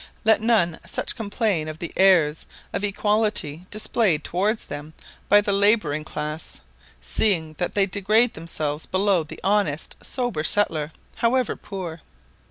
[0.25, 4.95] Let none such complain of the airs of equality displayed towards them
[5.29, 6.59] by the labouring class,
[7.03, 12.01] seeing that they degrade themselves below the honest, sober settler, however poor.